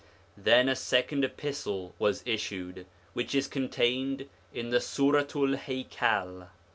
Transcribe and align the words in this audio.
Then 0.35 0.67
a 0.67 0.75
second 0.75 1.23
epistle 1.23 1.93
was 1.99 2.23
issued, 2.25 2.87
which 3.13 3.35
is 3.35 3.47
contained 3.47 4.27
in 4.51 4.71
the 4.71 4.79
Suratu'l 4.79 5.55
Haikal. 5.55 6.47